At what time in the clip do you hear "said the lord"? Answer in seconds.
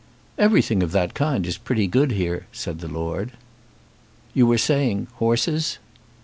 2.51-3.33